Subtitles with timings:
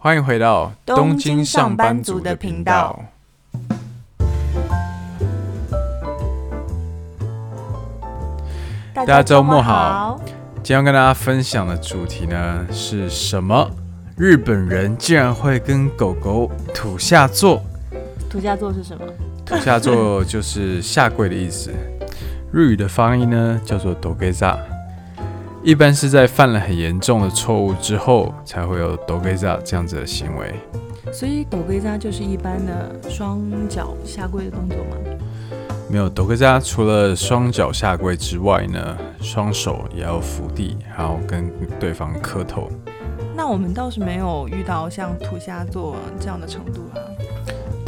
[0.00, 3.04] 欢迎回到东京上班族的频道。
[8.94, 10.20] 大家周末好，
[10.62, 13.68] 今天要跟大家分享的主题呢是什么？
[14.16, 17.60] 日本人竟然会跟狗狗土下座？
[18.30, 19.04] 土下座是什么？
[19.44, 21.72] 土下座就是下跪的意思。
[22.52, 24.77] 日语的发音呢叫做土下座。
[25.62, 30.54] 一般是在犯了很严重的错误之后，才会有土下座这样子的行为。
[31.12, 34.96] 所以土下座就是一般的双脚下跪的动作吗？
[35.90, 42.70] 没有，土下座除了双脚下跪之外呢，双手也要扶地，还要跟对方磕头。
[43.34, 47.00] 那我们倒是没有遇到像土下座这样的程度啊。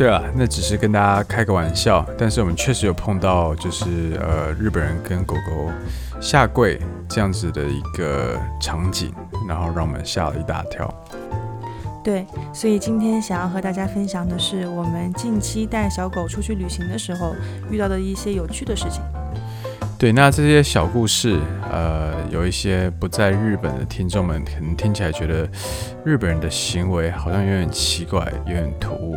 [0.01, 5.71] 对啊，那只是跟大家开个玩笑，但是我们确实有碰到，就是呃日本人跟狗狗
[6.23, 9.13] 下跪这样子的一个场景，
[9.47, 10.91] 然后让我们吓了一大跳。
[12.03, 17.37] 对，所以今天想要和大家分享的是我们近期带小狗出去旅行的时候
[17.71, 19.03] 遇到的一些有趣的事情。
[19.99, 21.39] 对，那这些小故事，
[21.71, 25.47] 呃，有一些不在日本的听众们可能听起来觉得
[26.07, 29.15] 日本人的行为好像有点奇怪，有点突兀。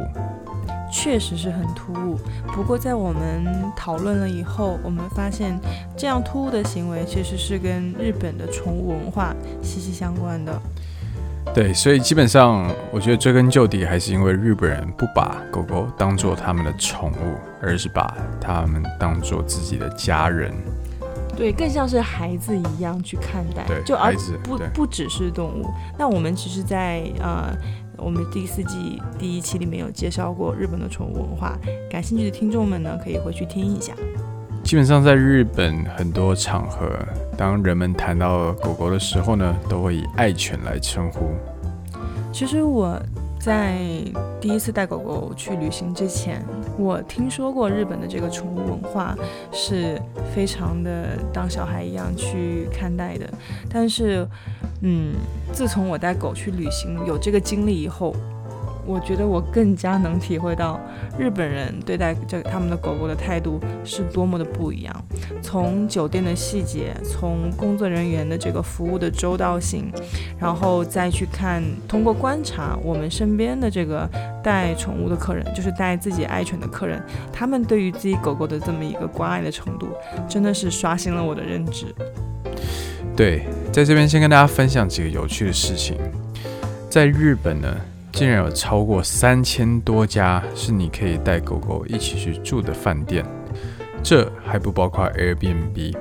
[0.96, 2.20] 确实是很突兀，
[2.54, 3.44] 不过在我们
[3.76, 5.60] 讨论了以后，我们发现
[5.98, 10.62] 这样突兀的行为其实是跟日本的宠物文化息息相关的。
[11.52, 20.54] 对，所以基本上我觉得追根究底，还是因为日本人不把狗狗当做他们的宠物，而是把他们当做自己的家人。
[21.36, 24.14] 对，更像是孩子一样去看待，对，就而
[24.44, 25.68] 不不只是动物。
[25.98, 27.58] 那我们其实在，在呃。
[28.04, 31.58] 我们第四季第一期里面有介绍过日本的宠物文化，
[31.90, 33.94] 感兴趣的听众们呢，可以回去听一下。
[34.64, 36.90] 基本上在日本很多场合，
[37.38, 41.32] 当人们谈到狗狗的时候呢，都会以爱犬来称呼。
[42.32, 43.00] 其实我。
[43.40, 43.76] 在
[44.40, 46.42] 第一次带狗狗去旅行之前，
[46.78, 49.16] 我听说过日本的这个宠物文化
[49.52, 50.02] 是
[50.34, 53.30] 非常的当小孩一样去看待的。
[53.70, 54.28] 但是，
[54.82, 55.14] 嗯，
[55.52, 58.16] 自从我带狗去旅行有这个经历以后。
[58.86, 60.80] 我觉得我更加能体会到
[61.18, 65.06] 日本人对待这他们的狗狗的态度是多么的不一样。
[65.42, 69.92] 从酒店的细节，从工作人员的这个服务的周到性，
[70.40, 74.10] 然后再去看，通过观察我们身边的这个
[74.44, 77.02] 带宠物的客人，就是带自己爱犬的客人，
[77.32, 79.88] 他们对于自己狗狗的这么一个关爱的程度，
[80.28, 81.86] 真的是刷新了我的认知。
[83.16, 85.98] 对，在这边先跟大家分享几个有趣的事情，
[86.90, 87.76] 在日本呢。
[88.14, 93.26] 竟然有超过三千多家是你可以带狗狗一起去住的饭店，
[94.04, 95.98] 这还不包括 Airbnb。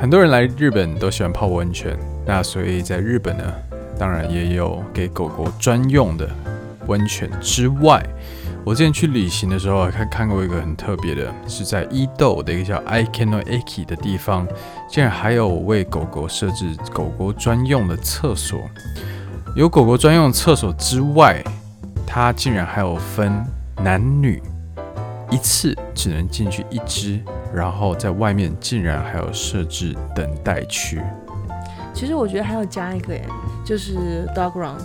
[0.00, 3.44] 很多人来日本都喜欢泡温泉，那所以在日本呢，
[3.98, 6.26] 当然也有给狗狗专用的
[6.86, 8.02] 温泉之外，
[8.64, 14.48] 我之前去旅行的时候看看过一个很特别的，是在伊豆的一个叫 Aikeno Eki 的地方，
[14.88, 18.58] 竟然还有为狗狗设置狗狗专用的厕所。
[19.56, 21.42] 有狗狗专用厕所之外，
[22.06, 23.32] 它竟然还有分
[23.82, 24.42] 男女，
[25.30, 27.18] 一次只能进去一只，
[27.54, 31.00] 然后在外面竟然还有设置等待区。
[31.94, 33.26] 其实我觉得还要加一个耶，
[33.64, 34.76] 就是 dog run，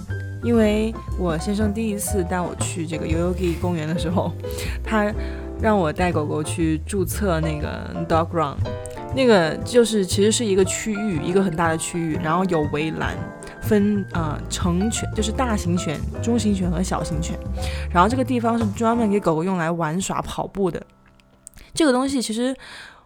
[0.41, 4.31] 因为我先生第一次带我去这个 Yoyogi 公园的时候，
[4.81, 5.11] 他
[5.61, 8.55] 让我带狗狗去注册那个 dog run，
[9.13, 13.17] 那个就是其实是一个区域，一个很大的区域，然后有围栏。
[13.61, 17.37] 分啊、成犬就是大型犬、中型犬和小型犬，
[17.91, 20.81] 然后这个地方是专门给狗狗用来玩耍、跑步的。
[21.73, 22.55] 这个东西其实。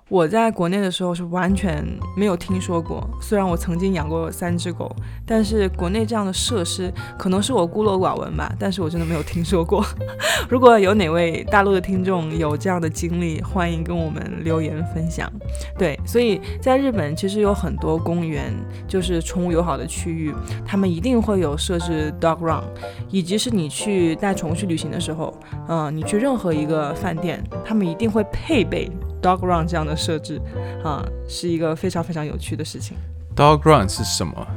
[0.08, 1.84] 我在国内的时候是完全
[2.16, 4.96] 没有听说过，虽然我曾经养过三只狗，
[5.26, 9.84] 但是国内这样的设施可能是我孤陋寡闻吧，但是我真的没有听说过。
[10.48, 15.28] 如果有哪位大陆的听众有这样的经历，欢迎跟我们留言分享。
[15.76, 18.54] 对，所以在日本其实有很多公园，
[18.88, 20.32] 就是宠物友好的区域，
[20.64, 22.64] 他们一定会有设置 dog run，
[23.10, 25.34] 以及是你去带宠物去旅行的时候，
[25.68, 28.88] 嗯、你去任何一个饭店，他们一定会配备。
[29.26, 30.40] Dog run 这样的设置，
[30.84, 32.96] 啊，是一个非常非常有趣的事情。
[33.36, 34.48] Dog run 是什么？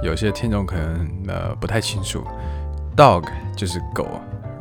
[0.00, 2.22] 有些听众可能呃不太清楚。
[2.96, 3.24] Dog
[3.56, 4.06] 就是狗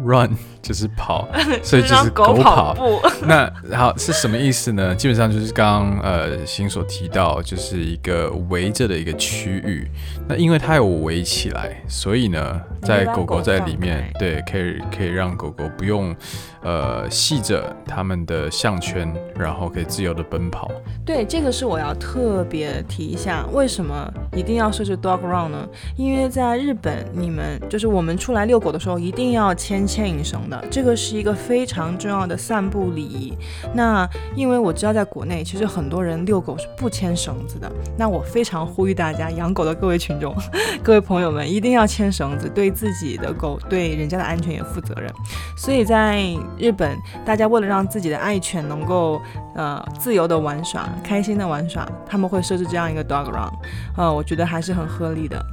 [0.04, 1.28] ，run 就是跑，
[1.64, 3.00] 所以就是狗跑步。
[3.26, 4.94] 那好是什么意思呢？
[4.96, 9.88] 基本上就是刚刚呃新所提到，就是一个围着的一个区域。
[10.28, 16.16] 那因为它有围起来，所以呢，在狗狗在里面，对，可以可以让狗狗不用
[16.64, 20.72] 呃系着它们的项圈，然后可以自由的奔跑。
[21.06, 25.68] 对，这个是我要特别提一下，为什么一定要设置 dog run 呢？
[25.98, 33.34] 因为在日本，你们就是我们出来遛狗的时候，一定要牵牵引绳这个是一个非常重要的散步礼仪。
[33.76, 37.72] 那因为我知道在国内，其实很多人遛狗是不牵绳子的。
[37.98, 40.36] 那我非常呼吁大家，养狗的各位群众、
[40.82, 45.12] 各位朋友们，一定要牵绳子，对自己的狗、对人家的安全也负责任。
[45.56, 46.24] 所以在
[46.58, 49.22] 日本，大家为了让自己的爱犬能够
[49.56, 50.90] 呃自由的玩耍。
[51.04, 53.52] 开心的玩耍，他们会设置这样一个 dog run，
[53.98, 55.44] 呃，我觉得还是很合理的。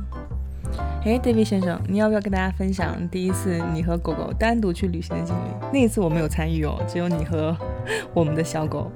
[1.08, 5.48] 诶，David 先生，你要不要跟大家分享第一次你和狗狗单独去旅行的经历？
[5.72, 7.56] 那一次我没有参与哦，只有你和
[8.12, 8.92] 我们的小狗。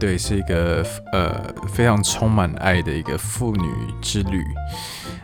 [0.00, 1.30] 对，是一个呃
[1.68, 3.68] 非常充满爱的一个父女
[4.00, 4.42] 之旅。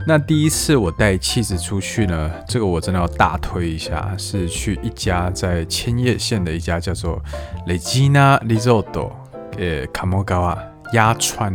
[0.06, 7.19] 那第一次我带妻子出去呢，这个我真的要大推一下，是去一家在千叶县的一家叫做
[7.67, 9.11] Regina Resort。
[9.56, 10.62] 呃，卡莫高啊，
[10.93, 11.53] 鸭川，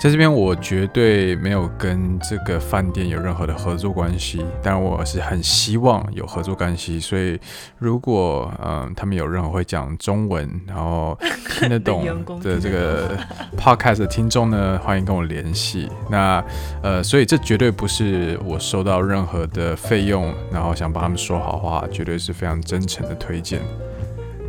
[0.00, 7.38] 在这边我绝对没有跟这个饭店有任何的合作关系，当然我是很希望有合作关系，所以
[7.76, 11.14] 如果嗯、呃、他们有任何会讲中文，然后
[11.58, 12.06] 听得懂
[12.40, 13.14] 的这个
[13.58, 15.86] podcast 的听众呢，欢迎跟我联系。
[16.08, 16.42] 那
[16.82, 23.60] 呃，所以这绝对不是我收到任何的费用，然后想帮他们说好话，绝对是非常真诚的推荐。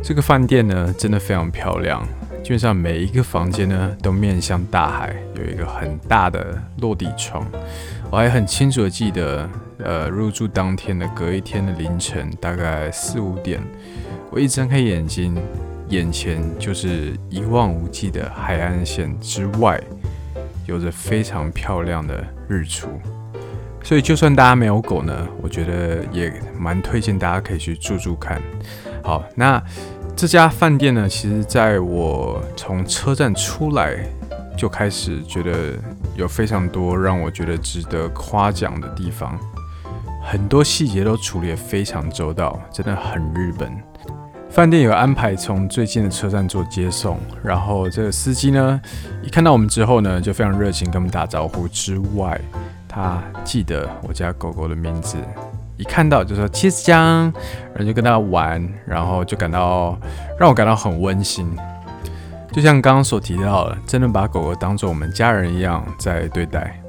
[0.02, 2.02] 这个饭店呢，真的非常漂亮。
[2.42, 7.46] 基本上每一个房间呢，都面向大海，有一个很大的落地窗。
[8.10, 9.48] 我还很清楚的记得，
[9.78, 13.60] 呃，入住当天的隔一天的凌晨，大概四五点，
[14.30, 15.40] 我一睁开眼睛，
[15.88, 19.80] 眼前就是一望无际的海岸线之外，
[20.66, 22.88] 有着非常漂亮的日出。
[23.84, 28.42] 所以，就算大家没有狗呢，我觉得也蛮推荐大家可以去住住看。
[29.00, 29.62] 好，那。
[30.14, 33.96] 这家饭店呢，其实在我从车站出来
[34.56, 35.72] 就开始觉得
[36.14, 39.36] 有非常多让我觉得值得夸奖的地方，
[40.22, 43.72] 很多细节都处理得非常周到，真的很日本。
[44.48, 48.80] 饭店有安排从最近的车站做接送，然后这个司机呢，
[49.22, 52.40] 一看到我们之后呢，就非常热情跟我们打招呼之外，
[52.86, 55.16] 他记得我家狗狗的名字。
[55.82, 57.32] 一看到就说 Cheese 酱，
[57.74, 59.98] 然后就跟他玩，然后就感到
[60.38, 61.50] 让我感到很温馨，
[62.52, 66.80] 就像刚刚所提到的，真的把狗狗当做我们家人一样在对待。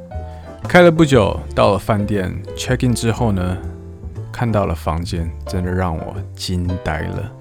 [0.68, 3.57] 开了不久，到了饭店 check in 之后呢，
[4.31, 7.31] 看到了房间，真的让我惊呆了，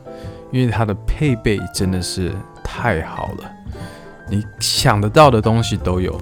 [0.51, 2.33] 因为它的配备真的是
[2.65, 3.53] 太好了，
[4.27, 6.19] 你想得到的东西都有，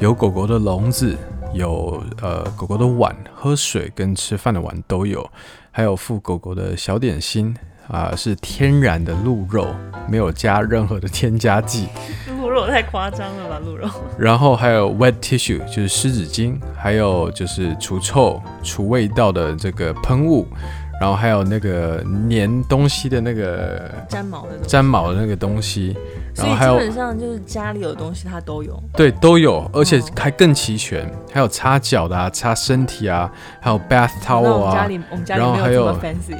[0.00, 1.16] 有狗狗的笼子。
[1.54, 5.24] 有呃狗狗的碗，喝水跟吃饭的碗都有，
[5.70, 7.56] 还有附狗狗的小点心
[7.86, 9.68] 啊、呃，是天然的鹿肉，
[10.08, 11.88] 没有加任何的添加剂。
[12.40, 13.88] 鹿肉太夸张了吧，鹿肉。
[14.18, 20.46] 然后还有 wet tissue，就是湿纸巾，还有就是除臭、除味道的这个喷雾，
[21.00, 25.96] 然后还有那个粘东西的那个粘毛的粘毛的那个东西。
[26.36, 34.88] 然后还有，基本上就是家里有的东西它都有，对，都有，而且还更齐全，哦、还有擦脚的啊，擦身体啊，还有 bath towel 啊，
[35.28, 35.96] 然后还有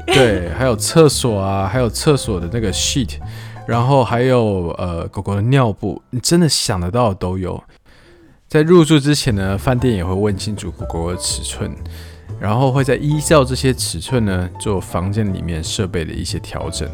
[0.06, 3.18] 对，还有厕所啊，还有厕所的那个 sheet，
[3.66, 7.62] 然后还有呃狗狗的尿布，你真的想得到的都有。
[8.48, 11.72] 在入住之前呢，饭店也会问清楚狗狗的尺寸，
[12.40, 16.88] 然后会在依照这些尺寸呢做房间里面设备的一些调整。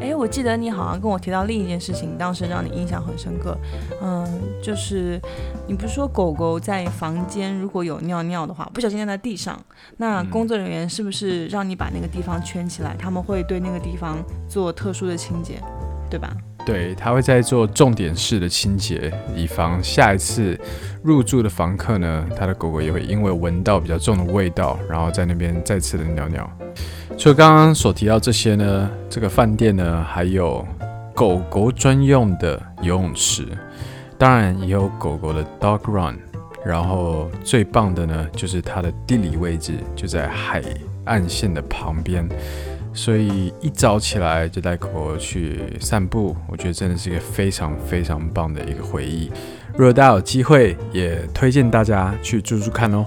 [0.00, 3.56] 哎，我记得你好像跟我提到另一件事情，当时让你印象很深刻。
[4.00, 5.20] 嗯，就是
[5.66, 9.58] 你不是说狗狗在房间如果有尿尿的话，不小心尿在地上，
[9.96, 12.96] 那工作人员是不是让你把那个地方圈起来？
[12.98, 14.16] 他们会对那个地方
[14.48, 15.60] 做特殊的清洁，
[16.08, 16.32] 对吧？
[16.64, 20.58] 对，他会在做重点式的清洁，以防下一次
[21.02, 26.48] 入住的房客呢，他的狗狗也会因为闻到比较重的味道，然后在那边再次的尿尿。
[27.18, 30.64] 除了刚刚所提到这些呢，这个饭店呢还有
[31.12, 33.44] 狗狗专用的游泳池，
[34.16, 36.16] 当然也有狗狗的 dog run，
[36.64, 40.62] 然后最棒的呢就是它的地理位置就在海
[41.06, 42.28] 岸线的旁边，
[42.94, 49.28] 所以一早起来就带狗狗去散步，我觉得真的是一个非常非常棒的一个回忆。
[49.72, 53.04] 如果大家有机会，也推荐大家去住住看哦。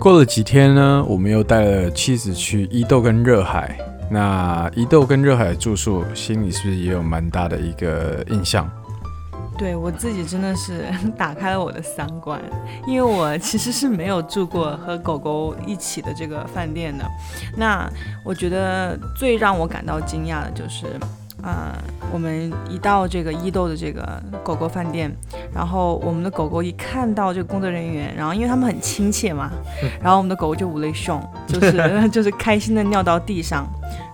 [0.00, 3.76] 过了几天呢，我们又带了妻子去伊豆跟热海。
[4.10, 8.68] 那伊豆跟热海住宿，心里是不是也有蛮大的一个印象？
[9.58, 10.86] 对我自己真的是
[11.18, 12.40] 打开了我的三观，
[12.86, 17.04] 因为我其实是没有住过和狗狗一起的这个饭店的。
[17.54, 17.86] 那
[18.24, 20.86] 我觉得最让我感到惊讶的就是。
[21.42, 21.72] 呃，
[22.12, 25.10] 我们一到这个伊豆的这个狗狗饭店，
[25.54, 29.50] 然后我们的狗狗一看到这个工作人员，然后因为他们很亲切嘛，
[30.00, 33.66] 然后我们的狗狗就无泪熊，就是 就是开心的尿到地上，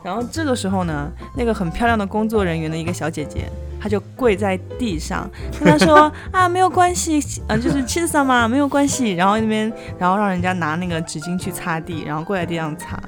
[0.04, 3.49] 然后这个时候呢，那个很漂亮的工作人员的一个小姐姐。
[3.78, 5.30] 她就跪在地上，
[5.61, 9.12] 跟他说 啊，没有关系，嗯、呃，就是气死嘛，没有关系。
[9.12, 12.99] 然后那边，然后让人家拿那个纸巾去擦地，然后跪在地上擦。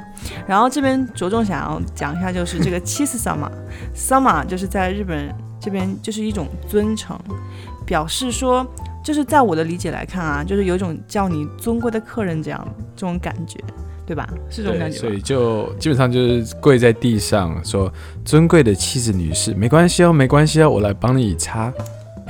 [0.46, 3.50] 然后这边着重想要讲一下，就是这个气死萨玛，
[3.94, 7.18] 萨玛就是在日本这边就是一种尊称，
[7.86, 8.66] 表示说，
[9.04, 13.58] 就是在我的理解来看啊，就是有一种叫你尊贵的客人这样这种感觉。
[14.08, 14.26] 对吧？
[14.48, 14.96] 是这种感觉。
[14.96, 17.92] 所以就基本上就是跪在地上说
[18.24, 21.70] ：“尊贵的妻子女士，没关系哦，没关系哦，我来帮你擦。”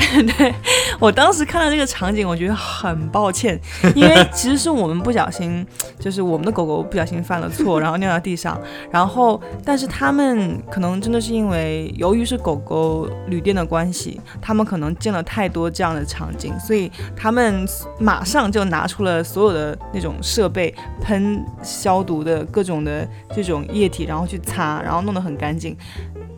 [0.39, 0.55] 对，
[0.99, 3.61] 我当时看到这个场景，我觉得很抱歉，
[3.95, 5.67] 因为其实是我们不小心，
[5.99, 8.61] 就是我们的狗狗不小心犯了错，然后尿到地上，
[8.91, 17.67] 然后但是他们可能真的是因为由于是狗狗旅店的关系，他们可能见了太多这样的场景，所以他们
[17.99, 25.77] 马上就拿出了所有的那种设备，喷消毒的各种的这种液体，然后去擦，然后弄得很干净，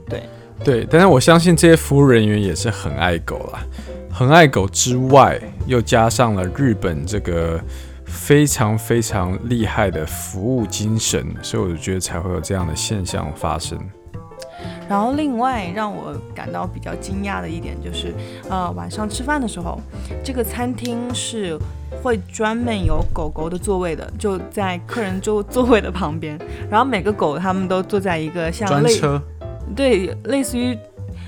[0.09, 0.23] 对。
[0.62, 3.64] 对，但是我相信这些服务人员也是很爱狗啦，
[4.12, 7.59] 很爱狗之外，又加上了日本这个
[8.05, 13.79] 非常非常厉害的服务精神，所以我就觉得才会有这样的现象发生。
[14.87, 18.12] 然后另外让我感到比较惊讶的一点就是，
[18.49, 19.81] 呃，晚上吃饭的时候，
[20.23, 21.57] 这个餐厅是
[22.02, 26.37] 会专门有狗狗的座位的，就在客人座座位的旁边，
[26.69, 29.23] 然后每个狗他们都坐在一个像类专车。
[29.75, 30.77] 对，类似于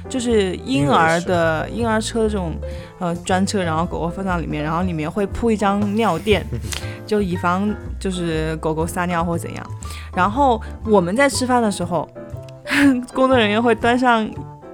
[0.09, 2.55] 就是婴儿的婴儿车这种
[2.99, 6.45] 呃专车，然后狗狗放到里面，然后里面会铺一张尿垫，
[7.07, 9.67] 就以防就是狗狗撒尿或怎样。
[10.15, 12.09] 然后我们在吃饭的时候，
[13.15, 14.29] 工作人员会端上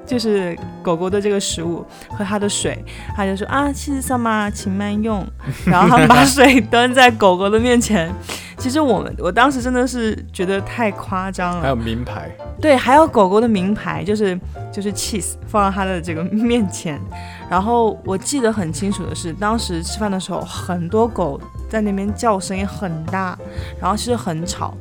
[0.06, 2.82] 就是狗狗的这个食物和它的水，
[3.14, 5.24] 他就说啊，谢谢桑嘛，请慢用。
[5.66, 8.10] 然后他们把水端在狗狗的面前。
[8.56, 11.62] 其实我们我当时真的是觉得太夸张了。
[11.62, 12.28] 还有名牌。
[12.60, 14.38] 对，还有狗狗的名牌，就是
[14.72, 17.00] 就是 cheese 放到它的这个面前。
[17.48, 23.38] 然后我记得很清楚的是，当时吃饭的时候，很多狗在那边叫声音很大，
[23.80, 24.74] 然后其实很吵。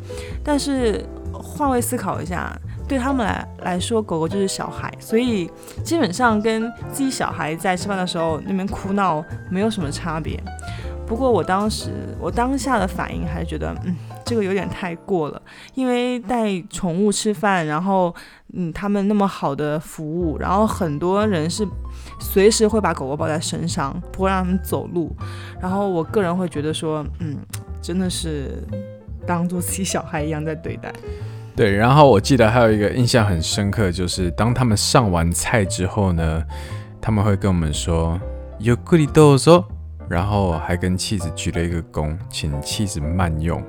[0.43, 2.51] 但是换位思考一下，
[2.87, 5.49] 对他们来来说，狗狗就是小孩，所以
[5.83, 10.41] 基本上跟自己小孩在吃饭的时候那边哭闹没有什么差别。
[11.05, 13.95] 不过我当时我当下的反应还是觉得，嗯，
[14.26, 15.42] 这个有点太过了，
[15.74, 18.14] 因为带宠物吃饭，然后
[18.54, 21.66] 嗯，他们那么好的服务，然后很多人是
[22.20, 25.14] 随时会把狗狗抱在身上，不会让他们走路，
[25.60, 27.36] 然后我个人会觉得说，嗯，
[27.80, 28.62] 真的是
[29.26, 30.92] 当做自己小孩一样在对待。
[31.54, 36.42] 对，然后我记得还有一个印象很深刻，就是当他们上完菜之后呢，
[37.00, 38.18] 他们会跟我们说，
[38.58, 39.64] ゆっくりどうぞ。
[40.08, 43.62] 然后还跟妻子鞠了一个躬，请妻子慢用。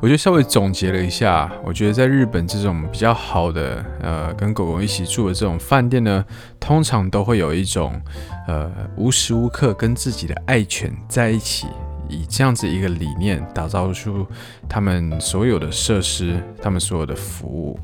[0.00, 6.24] 我就稍微总结了一下，我觉得在日本这种比较好的，呃，跟狗狗一起住的这种饭店呢，
[6.60, 8.00] 通常都会有一种，
[8.46, 11.66] 呃，无时无刻跟自己的爱犬在一起。
[12.08, 14.26] 以这样子一个理念，打造出
[14.68, 17.78] 他们所有的设施，他们所有的服务。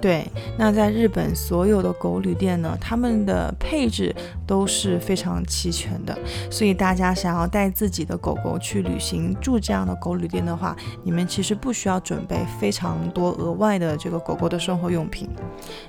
[0.00, 0.26] 对，
[0.58, 4.14] 那在日本所有的狗旅店呢，他们的配置
[4.46, 6.16] 都是非常齐全的。
[6.50, 15.28] 所以大家想要带自己的狗狗去旅行，住这样的狗旅店的话，你们其实不需要准备非常多额外的这个狗狗的生活用品。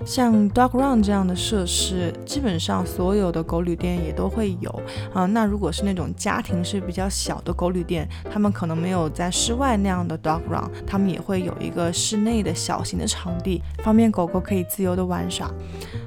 [0.05, 4.81] 像 Dog Run 这样的设施，基本上所有的狗旅店也都会有
[5.13, 5.25] 啊。
[5.25, 15.51] 那如果是那种家庭是比较小的狗，旅店，他们可能没有在室外那样的 dog run，他们也会有一个室内的小型的场地，方便狗狗可以自由的玩耍。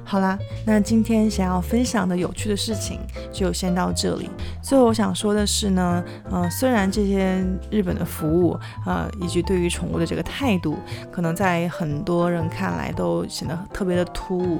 [0.03, 2.99] 好啦，那今天想要分享的有趣的事情
[3.31, 4.29] 就先到这里。
[4.61, 10.77] 最后我想说的是呢，呃，虽然这些日本的服务，呃，以及对于宠物的这个态度，
[11.11, 14.59] 可能在很多人看来都显得特别的突兀，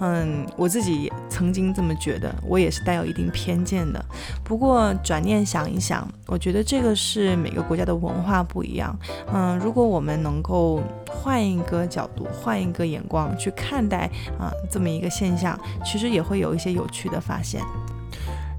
[0.00, 4.02] 嗯，我自己也曾经这么觉得，我也是带有一定偏见的。
[4.42, 8.96] 不过转念想一想，我觉得这个是每个国家的文化不一样，
[9.32, 17.62] 嗯，如果我们能够换一个角度、换一个眼光去看待啊这么一个现象，其实也会有一些有趣的发现。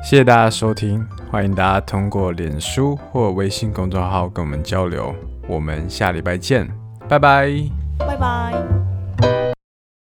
[0.04, 5.14] 谢谢大家收听，欢迎大家通过脸书或微信公众号跟我们交流，
[5.48, 6.68] 我们下礼拜见，
[7.10, 7.52] 拜拜，
[7.98, 8.77] 拜拜。